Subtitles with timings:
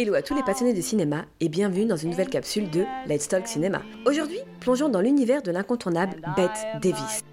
[0.00, 3.26] Hello à tous les passionnés de cinéma et bienvenue dans une nouvelle capsule de Let's
[3.26, 3.82] Talk Cinéma.
[4.06, 7.24] Aujourd'hui, plongeons dans l'univers de l'incontournable Bette Davis.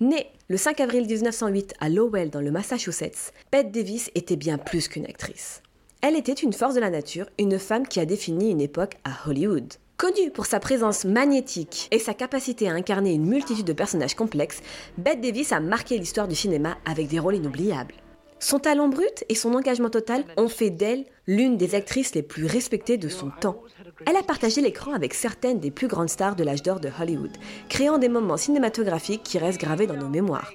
[0.00, 4.86] Née le 5 avril 1908 à Lowell dans le Massachusetts, Bette Davis était bien plus
[4.88, 5.62] qu'une actrice.
[6.02, 9.28] Elle était une force de la nature, une femme qui a défini une époque à
[9.28, 9.74] Hollywood.
[9.98, 14.62] Connue pour sa présence magnétique et sa capacité à incarner une multitude de personnages complexes,
[14.96, 17.94] Bette Davis a marqué l'histoire du cinéma avec des rôles inoubliables.
[18.38, 22.46] Son talent brut et son engagement total ont fait d'elle l'une des actrices les plus
[22.46, 23.60] respectées de son temps.
[24.06, 27.36] Elle a partagé l'écran avec certaines des plus grandes stars de l'âge d'or de Hollywood,
[27.68, 30.50] créant des moments cinématographiques qui restent gravés dans nos mémoires.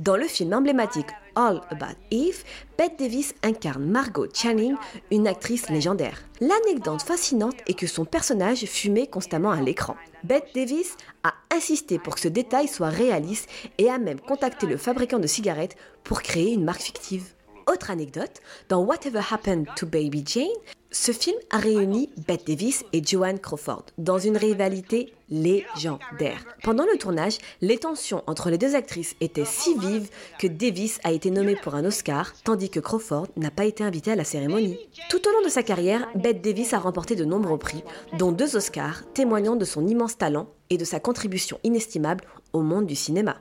[0.00, 2.42] Dans le film emblématique All About Eve,
[2.76, 4.74] Bette Davis incarne Margot Channing,
[5.12, 6.24] une actrice légendaire.
[6.40, 9.94] L'anecdote fascinante est que son personnage fumait constamment à l'écran.
[10.24, 14.78] Bette Davis a insisté pour que ce détail soit réaliste et a même contacté le
[14.78, 17.32] fabricant de cigarettes pour créer une marque fictive.
[17.66, 20.46] Autre anecdote, dans Whatever Happened to Baby Jane,
[20.90, 26.44] ce film a réuni Bette Davis et Joanne Crawford dans une rivalité légendaire.
[26.62, 31.10] Pendant le tournage, les tensions entre les deux actrices étaient si vives que Davis a
[31.10, 34.78] été nommée pour un Oscar, tandis que Crawford n'a pas été invitée à la cérémonie.
[35.08, 37.82] Tout au long de sa carrière, Bette Davis a remporté de nombreux prix,
[38.18, 42.86] dont deux Oscars, témoignant de son immense talent et de sa contribution inestimable au monde
[42.86, 43.38] du cinéma.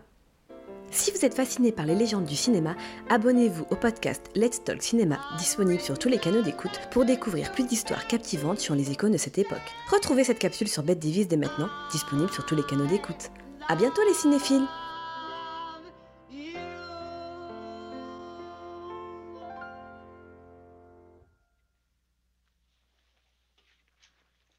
[0.93, 2.75] Si vous êtes fasciné par les légendes du cinéma,
[3.09, 7.65] abonnez-vous au podcast Let's Talk Cinéma, disponible sur tous les canaux d'écoute, pour découvrir plus
[7.65, 9.57] d'histoires captivantes sur les icônes de cette époque.
[9.91, 13.31] Retrouvez cette capsule sur Bette Davis dès maintenant, disponible sur tous les canaux d'écoute.
[13.67, 14.67] A bientôt les cinéphiles